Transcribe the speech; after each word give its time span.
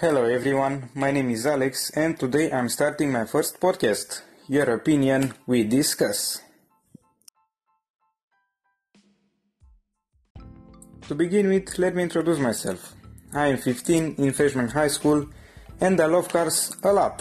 Hello 0.00 0.24
everyone, 0.24 0.88
my 0.94 1.10
name 1.10 1.28
is 1.28 1.44
Alex 1.44 1.90
and 1.90 2.18
today 2.18 2.50
I'm 2.50 2.70
starting 2.70 3.12
my 3.12 3.26
first 3.26 3.60
podcast. 3.60 4.22
Your 4.48 4.64
opinion 4.72 5.34
we 5.46 5.62
discuss. 5.62 6.40
To 11.06 11.14
begin 11.14 11.48
with, 11.48 11.78
let 11.78 11.94
me 11.94 12.02
introduce 12.04 12.38
myself. 12.38 12.94
I 13.34 13.48
am 13.48 13.58
15 13.58 14.14
in 14.16 14.32
freshman 14.32 14.68
high 14.68 14.88
school 14.88 15.28
and 15.82 16.00
I 16.00 16.06
love 16.06 16.30
cars 16.30 16.74
a 16.82 16.94
lot. 16.94 17.20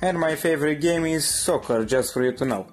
And 0.00 0.18
my 0.18 0.34
favorite 0.34 0.80
game 0.80 1.04
is 1.04 1.26
soccer, 1.26 1.84
just 1.84 2.14
for 2.14 2.24
you 2.24 2.32
to 2.32 2.46
know. 2.46 2.66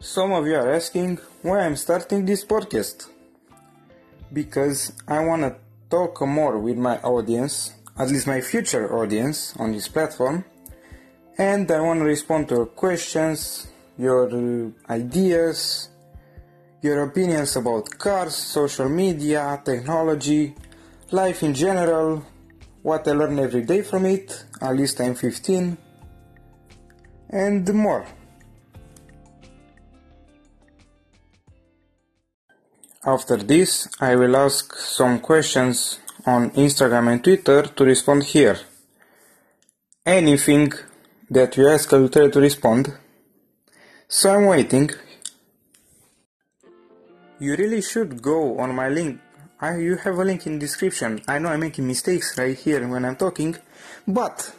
Some 0.00 0.32
of 0.32 0.48
you 0.48 0.56
are 0.56 0.72
asking 0.72 1.18
why 1.42 1.60
I'm 1.60 1.76
starting 1.76 2.26
this 2.26 2.44
podcast. 2.44 3.06
Because 4.32 4.92
I 5.08 5.24
want 5.24 5.42
to 5.42 5.56
talk 5.90 6.20
more 6.22 6.58
with 6.58 6.76
my 6.76 6.98
audience, 6.98 7.74
at 7.98 8.08
least 8.08 8.26
my 8.26 8.40
future 8.40 8.94
audience 8.96 9.54
on 9.58 9.72
this 9.72 9.88
platform, 9.88 10.44
and 11.36 11.70
I 11.70 11.80
want 11.80 12.00
to 12.00 12.04
respond 12.04 12.48
to 12.48 12.54
your 12.56 12.66
questions, 12.66 13.68
your 13.98 14.28
uh, 14.28 14.92
ideas, 14.92 15.88
your 16.82 17.02
opinions 17.02 17.56
about 17.56 17.90
cars, 17.98 18.34
social 18.34 18.88
media, 18.88 19.60
technology, 19.64 20.54
life 21.10 21.42
in 21.42 21.54
general, 21.54 22.24
what 22.82 23.06
I 23.06 23.12
learn 23.12 23.38
every 23.38 23.62
day 23.62 23.82
from 23.82 24.06
it, 24.06 24.44
at 24.60 24.76
least 24.76 25.00
I'm 25.00 25.14
15, 25.14 25.76
and 27.30 27.74
more. 27.74 28.06
After 33.04 33.38
this, 33.38 33.88
I 33.98 34.14
will 34.14 34.36
ask 34.36 34.76
some 34.76 35.20
questions 35.20 35.98
on 36.26 36.50
Instagram 36.50 37.10
and 37.10 37.24
Twitter 37.24 37.62
to 37.62 37.84
respond 37.84 38.24
here. 38.24 38.58
Anything 40.04 40.74
that 41.30 41.56
you 41.56 41.66
ask, 41.66 41.90
I 41.94 41.96
will 41.96 42.10
try 42.10 42.28
to 42.28 42.40
respond. 42.40 42.92
So 44.06 44.34
I'm 44.34 44.44
waiting. 44.44 44.90
You 47.38 47.56
really 47.56 47.80
should 47.80 48.20
go 48.20 48.58
on 48.58 48.74
my 48.74 48.90
link. 48.90 49.18
I, 49.58 49.78
you 49.78 49.96
have 49.96 50.18
a 50.18 50.24
link 50.24 50.46
in 50.46 50.58
description. 50.58 51.22
I 51.26 51.38
know 51.38 51.48
I'm 51.48 51.60
making 51.60 51.86
mistakes 51.86 52.36
right 52.36 52.54
here 52.54 52.86
when 52.86 53.06
I'm 53.06 53.16
talking, 53.16 53.56
but 54.06 54.52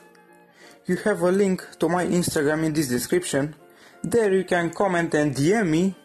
you 0.88 0.96
have 0.96 1.22
a 1.22 1.32
link 1.32 1.64
to 1.78 1.88
my 1.88 2.06
Instagram 2.06 2.64
in 2.64 2.74
this 2.74 2.88
description. 2.88 3.54
There 4.04 4.34
you 4.34 4.46
can 4.46 4.72
comment 4.72 5.14
and 5.14 5.36
DM 5.36 5.70
me 5.70 5.96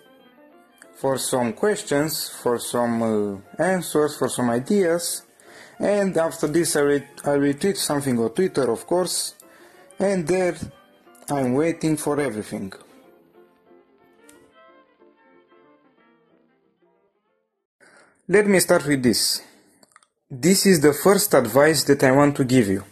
for 0.96 1.18
some 1.18 1.52
questions, 1.52 2.28
for 2.28 2.58
some 2.58 3.02
uh, 3.02 3.62
answers, 3.62 4.16
for 4.16 4.28
some 4.28 4.50
ideas. 4.50 5.22
And 5.78 6.16
after 6.16 6.46
this, 6.46 6.76
I 6.76 7.06
I 7.24 7.36
will 7.36 7.54
tweet 7.54 7.76
something 7.76 8.18
on 8.18 8.30
Twitter, 8.30 8.70
of 8.70 8.86
course. 8.86 9.34
And 9.98 10.26
there, 10.26 10.56
I'm 11.28 11.54
waiting 11.54 11.96
for 11.96 12.20
everything. 12.20 12.72
Let 18.28 18.46
me 18.46 18.58
start 18.58 18.86
with 18.86 19.02
this. 19.02 19.42
This 20.28 20.66
is 20.66 20.80
the 20.80 20.92
first 20.92 21.32
advice 21.34 21.84
that 21.84 22.02
I 22.02 22.10
want 22.10 22.36
to 22.36 22.44
give 22.44 22.66
you. 22.66 22.82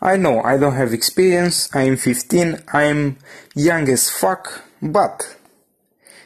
I 0.00 0.16
know 0.16 0.42
I 0.42 0.58
don't 0.58 0.74
have 0.74 0.92
experience, 0.92 1.70
I 1.72 1.82
am 1.82 1.96
15, 1.96 2.64
I 2.72 2.82
am 2.84 3.18
young 3.54 3.88
as 3.88 4.10
fuck, 4.10 4.64
but 4.82 5.36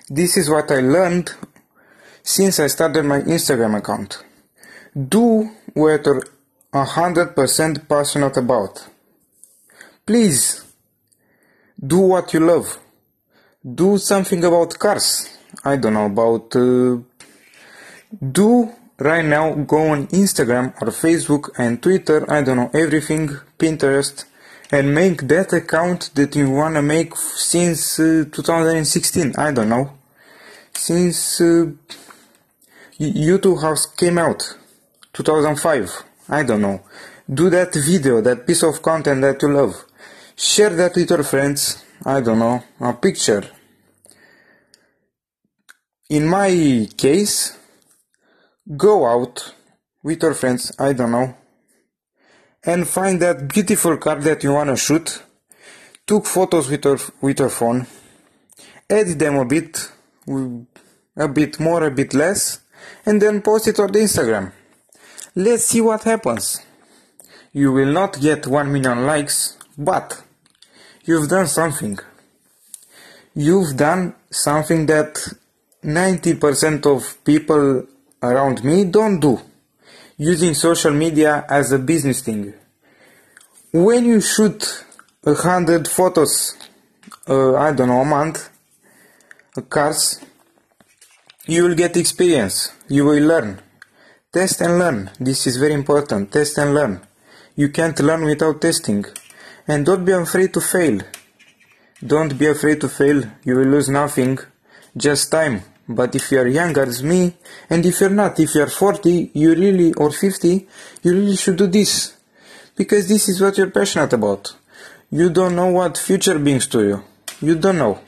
this 0.08 0.36
is 0.36 0.48
what 0.48 0.70
I 0.70 0.80
learned 0.80 1.32
since 2.22 2.60
I 2.60 2.68
started 2.68 3.04
my 3.04 3.20
Instagram 3.20 3.76
account. 3.78 4.22
Do 4.96 5.50
what 5.74 6.06
you're 6.06 6.22
100% 6.72 7.88
passionate 7.88 8.36
about. 8.36 8.86
Please, 10.04 10.64
do 11.84 11.98
what 11.98 12.32
you 12.32 12.40
love. 12.40 12.78
Do 13.64 13.98
something 13.98 14.44
about 14.44 14.78
cars. 14.78 15.28
I 15.64 15.76
don't 15.76 15.94
know, 15.94 16.06
about... 16.06 16.54
Uh, 16.54 16.98
do 18.32 18.72
right 18.98 19.24
now 19.24 19.52
go 19.54 19.88
on 19.88 20.06
Instagram 20.08 20.72
or 20.80 20.88
Facebook 20.88 21.50
and 21.58 21.82
Twitter, 21.82 22.30
I 22.30 22.42
don't 22.42 22.56
know, 22.56 22.70
everything, 22.72 23.28
Pinterest, 23.58 24.24
and 24.70 24.94
make 24.94 25.22
that 25.28 25.52
account 25.52 26.10
that 26.14 26.34
you 26.34 26.50
wanna 26.50 26.82
make 26.82 27.16
since 27.16 28.00
uh, 28.00 28.24
2016. 28.30 29.34
I 29.36 29.52
don't 29.52 29.68
know, 29.68 29.92
since 30.72 31.40
uh, 31.40 31.66
YouTube 32.98 33.60
House 33.60 33.86
came 33.86 34.18
out, 34.18 34.56
2005. 35.12 36.04
I 36.28 36.42
don't 36.42 36.62
know. 36.62 36.80
Do 37.32 37.50
that 37.50 37.74
video, 37.74 38.20
that 38.20 38.46
piece 38.46 38.62
of 38.62 38.82
content 38.82 39.20
that 39.22 39.40
you 39.42 39.48
love. 39.48 39.84
Share 40.36 40.70
that 40.70 40.94
with 40.94 41.10
your 41.10 41.22
friends. 41.22 41.84
I 42.04 42.20
don't 42.20 42.38
know, 42.38 42.62
a 42.80 42.92
picture. 42.92 43.44
In 46.10 46.26
my 46.26 46.88
case, 46.96 47.56
go 48.76 49.06
out 49.06 49.54
with 50.02 50.22
your 50.22 50.34
friends. 50.34 50.72
I 50.78 50.92
don't 50.92 51.10
know 51.10 51.34
and 52.66 52.86
find 52.86 53.22
that 53.22 53.48
beautiful 53.48 53.96
car 53.96 54.16
that 54.16 54.42
you 54.42 54.52
wanna 54.52 54.76
shoot. 54.76 55.22
Took 56.06 56.26
photos 56.26 56.68
with 56.68 56.84
your 56.84 56.98
with 57.20 57.38
your 57.38 57.50
phone, 57.50 57.86
edit 58.90 59.18
them 59.18 59.36
a 59.36 59.44
bit, 59.44 59.90
a 61.16 61.28
bit 61.28 61.58
more, 61.58 61.84
a 61.84 61.90
bit 61.90 62.12
less, 62.14 62.60
and 63.04 63.22
then 63.22 63.42
post 63.42 63.68
it 63.68 63.80
on 63.80 63.90
the 63.92 64.00
Instagram. 64.00 64.52
Let's 65.34 65.64
see 65.64 65.80
what 65.80 66.04
happens. 66.04 66.62
You 67.52 67.72
will 67.72 67.92
not 67.92 68.20
get 68.20 68.46
1 68.46 68.72
million 68.72 69.06
likes, 69.06 69.56
but 69.78 70.22
you've 71.04 71.28
done 71.28 71.46
something. 71.46 71.98
You've 73.34 73.76
done 73.76 74.14
something 74.30 74.86
that 74.86 75.18
90% 75.82 76.86
of 76.86 77.24
people 77.24 77.86
around 78.22 78.64
me 78.64 78.84
don't 78.84 79.20
do 79.20 79.40
using 80.16 80.54
social 80.54 80.92
media 80.92 81.44
as 81.48 81.72
a 81.72 81.78
business 81.78 82.20
thing. 82.22 82.54
When 83.72 84.04
you 84.04 84.20
shoot 84.20 84.84
a 85.24 85.34
hundred 85.34 85.88
photos, 85.88 86.56
uh, 87.28 87.56
I 87.56 87.72
don't 87.72 87.88
know, 87.88 88.00
a 88.00 88.04
month, 88.04 88.48
uh, 89.56 89.60
cars, 89.62 90.20
you 91.46 91.64
will 91.64 91.74
get 91.74 91.96
experience. 91.96 92.72
You 92.88 93.04
will 93.04 93.22
learn. 93.22 93.60
Test 94.32 94.60
and 94.60 94.78
learn. 94.78 95.10
This 95.20 95.46
is 95.46 95.56
very 95.56 95.74
important. 95.74 96.32
Test 96.32 96.58
and 96.58 96.74
learn. 96.74 97.00
You 97.54 97.68
can't 97.68 97.98
learn 98.00 98.24
without 98.24 98.60
testing. 98.60 99.04
And 99.68 99.86
don't 99.86 100.04
be 100.04 100.12
afraid 100.12 100.52
to 100.54 100.60
fail. 100.60 101.00
Don't 102.04 102.38
be 102.38 102.46
afraid 102.46 102.80
to 102.82 102.88
fail. 102.88 103.22
You 103.44 103.56
will 103.56 103.66
lose 103.66 103.88
nothing. 103.88 104.38
Just 104.96 105.30
time. 105.30 105.62
But 105.88 106.14
if 106.14 106.32
you 106.32 106.40
are 106.40 106.48
younger 106.48 106.82
as 106.82 107.02
me, 107.02 107.36
and 107.70 107.86
if 107.86 108.00
you're 108.00 108.10
not, 108.10 108.40
if 108.40 108.54
you're 108.54 108.66
40, 108.66 109.30
you 109.34 109.54
really, 109.54 109.92
or 109.94 110.10
50, 110.10 110.66
you 111.02 111.12
really 111.12 111.36
should 111.36 111.56
do 111.56 111.66
this. 111.66 112.16
Because 112.74 113.08
this 113.08 113.28
is 113.28 113.40
what 113.40 113.56
you're 113.56 113.70
passionate 113.70 114.12
about. 114.12 114.56
You 115.10 115.30
don't 115.30 115.54
know 115.54 115.68
what 115.68 115.96
future 115.96 116.38
brings 116.38 116.66
to 116.68 116.82
you. 116.82 117.04
You 117.40 117.54
don't 117.56 117.78
know. 117.78 118.00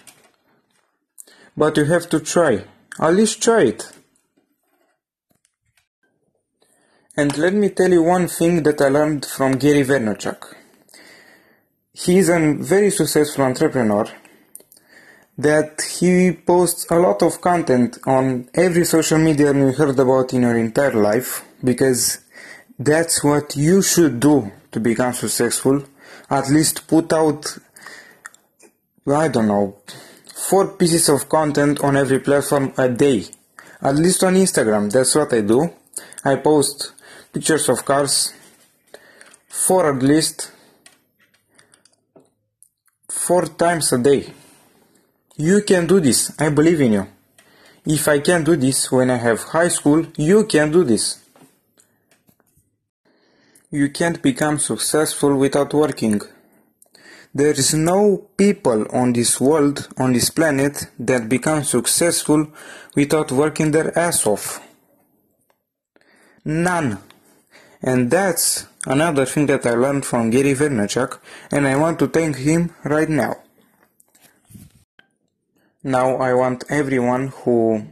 But 1.57 1.77
you 1.77 1.85
have 1.85 2.09
to 2.11 2.21
try. 2.21 2.65
At 3.01 3.15
least 3.15 3.43
try 3.43 3.63
it. 3.63 3.93
And 7.17 7.37
let 7.39 7.55
me 7.55 7.69
tell 7.71 7.91
you 7.91 8.03
one 8.03 8.29
thing 8.29 8.63
that 8.65 8.81
I 8.81 8.89
learned 8.89 9.25
from 9.25 9.53
Gary 9.53 9.85
Vaynerchuk. 9.85 10.55
He 11.93 12.19
is 12.19 12.29
a 12.29 12.55
very 12.55 12.91
successful 12.91 13.45
entrepreneur 13.45 14.07
that 15.39 15.81
he 15.83 16.33
posts 16.33 16.85
a 16.91 16.99
lot 16.99 17.23
of 17.23 17.41
content 17.41 17.97
on 18.07 18.49
every 18.55 18.85
social 18.85 19.19
media 19.19 19.55
you 19.55 19.71
heard 19.73 19.99
about 19.99 20.35
in 20.35 20.43
your 20.43 20.59
entire 20.59 20.95
life 20.95 21.45
because 21.63 22.19
that's 22.77 23.23
what 23.23 23.55
you 23.55 23.81
should 23.81 24.19
do 24.19 24.51
to 24.73 24.81
become 24.81 25.13
successful. 25.13 25.85
At 26.29 26.51
least 26.51 26.89
put 26.89 27.13
out, 27.13 27.57
I 29.07 29.29
don't 29.29 29.47
know, 29.47 29.77
four 30.35 30.77
pieces 30.77 31.09
of 31.09 31.29
content 31.29 31.81
on 31.85 31.97
every 31.97 32.19
platform 32.19 32.73
a 32.77 32.89
day. 32.89 33.27
At 33.81 33.95
least 33.95 34.25
on 34.25 34.35
Instagram, 34.35 34.91
that's 34.91 35.15
what 35.15 35.33
I 35.33 35.43
do. 35.43 35.71
I 36.25 36.35
post 36.35 36.93
pictures 37.33 37.69
of 37.69 37.85
cars, 37.85 38.35
four 39.49 39.95
at 39.95 40.03
least, 40.03 40.51
four 43.09 43.47
times 43.47 43.93
a 43.93 43.99
day. 43.99 44.33
You 45.41 45.63
can 45.63 45.87
do 45.87 46.01
this. 46.01 46.33
I 46.41 46.49
believe 46.49 46.81
in 46.81 46.93
you. 46.95 47.07
If 47.87 48.09
I 48.09 48.19
can 48.19 48.43
do 48.43 48.57
this 48.57 48.91
when 48.91 49.09
I 49.09 49.19
have 49.19 49.41
high 49.45 49.69
school, 49.69 50.05
you 50.17 50.45
can 50.47 50.73
do 50.73 50.83
this. 50.83 51.25
You 53.71 53.89
can't 53.91 54.21
become 54.21 54.59
successful 54.59 55.37
without 55.37 55.73
working. 55.73 56.21
There 57.33 57.53
is 57.53 57.73
no 57.73 58.29
people 58.37 58.85
on 58.91 59.13
this 59.13 59.41
world, 59.41 59.87
on 59.97 60.13
this 60.13 60.29
planet, 60.29 60.89
that 60.99 61.29
become 61.29 61.63
successful 61.63 62.49
without 62.97 63.31
working 63.31 63.71
their 63.71 63.97
ass 63.97 64.27
off. 64.27 64.61
None. 66.45 66.99
And 67.81 68.11
that's 68.11 68.67
another 68.87 69.25
thing 69.25 69.47
that 69.47 69.65
I 69.67 69.75
learned 69.75 70.05
from 70.05 70.31
Gary 70.31 70.55
Vaynerchuk, 70.55 71.21
and 71.53 71.65
I 71.65 71.77
want 71.77 72.01
to 72.01 72.09
thank 72.09 72.39
him 72.39 72.75
right 72.83 73.09
now. 73.09 73.37
Now 75.85 76.17
I 76.17 76.35
want 76.35 76.65
everyone 76.69 77.29
who 77.29 77.87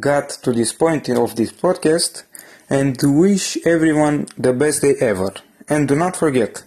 got 0.00 0.30
to 0.42 0.52
this 0.52 0.72
point 0.72 1.08
of 1.10 1.36
this 1.36 1.52
podcast 1.52 2.24
and 2.68 2.96
wish 3.02 3.56
everyone 3.64 4.26
the 4.36 4.52
best 4.52 4.82
day 4.82 4.96
ever. 5.00 5.32
And 5.68 5.86
do 5.86 5.94
not 5.94 6.16
forget, 6.16 6.64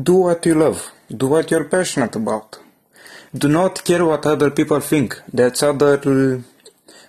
do 0.00 0.14
what 0.14 0.46
you 0.46 0.54
love, 0.54 0.92
do 1.10 1.26
what 1.26 1.50
you're 1.50 1.64
passionate 1.64 2.14
about. 2.14 2.58
Do 3.36 3.48
not 3.48 3.84
care 3.84 4.04
what 4.04 4.24
other 4.24 4.50
people 4.50 4.78
think. 4.78 5.20
That's 5.32 5.64
other 5.64 5.98
uh, 5.98 6.40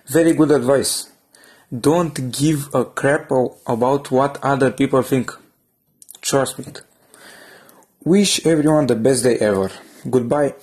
very 0.08 0.32
good 0.32 0.50
advice. 0.50 1.08
Don't 1.72 2.32
give 2.32 2.74
a 2.74 2.84
crap 2.84 3.30
about 3.68 4.10
what 4.10 4.42
other 4.42 4.72
people 4.72 5.02
think. 5.02 5.30
Trust 6.20 6.58
me. 6.58 6.66
Wish 8.04 8.44
everyone 8.44 8.88
the 8.88 8.96
best 8.96 9.22
day 9.22 9.36
ever. 9.38 9.70
Goodbye. 10.10 10.54